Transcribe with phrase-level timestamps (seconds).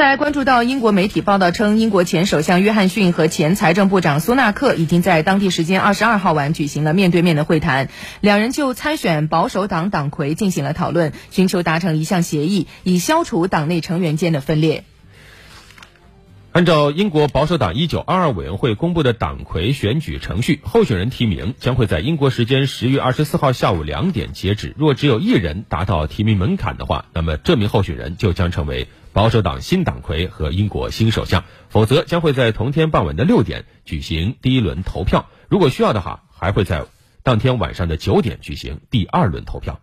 [0.00, 7.90] 再关注到英国媒体报道称，英国前首相约翰逊和前财政部长苏纳克已经在当地时间二十二号晚举行了面对面的会谈，
[8.22, 14.84] 两人就参选保守党党魁进行了讨论，寻求达成一项协议，以消除党内成员间的分裂。
[16.52, 24.74] 按照英国保守党一九二二委员会公布的党魁选举程序，候选人提名将会在英国时间十月二十四号下午两点截止。
[24.76, 35.26] 若只有一人达到提名门槛的话，那么这名候选人就将成为保守党新党魁和英国新首相；否则，将会在同天傍晚的六点举行第一轮投票。
[35.48, 36.84] 如果需要的话，还会在
[37.22, 39.80] 当天晚上的九点举行第二轮投票。